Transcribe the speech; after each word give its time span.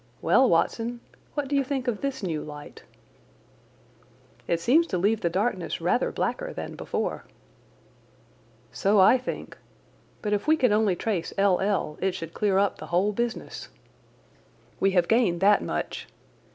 "Well, 0.19 0.49
Watson, 0.49 0.99
what 1.35 1.47
do 1.47 1.55
you 1.55 1.63
think 1.63 1.87
of 1.87 2.01
this 2.01 2.23
new 2.23 2.41
light?" 2.41 2.81
"It 4.47 4.59
seems 4.59 4.87
to 4.87 4.97
leave 4.97 5.21
the 5.21 5.29
darkness 5.29 5.79
rather 5.79 6.11
blacker 6.11 6.51
than 6.53 6.73
before." 6.73 7.23
"So 8.71 8.99
I 8.99 9.19
think. 9.19 9.59
But 10.23 10.33
if 10.33 10.47
we 10.47 10.57
can 10.57 10.73
only 10.73 10.95
trace 10.95 11.33
L. 11.37 11.59
L. 11.59 11.99
it 12.01 12.15
should 12.15 12.33
clear 12.33 12.57
up 12.57 12.79
the 12.79 12.87
whole 12.87 13.11
business. 13.11 13.69
We 14.79 14.89
have 14.97 15.07
gained 15.07 15.39
that 15.41 15.61
much. 15.61 16.07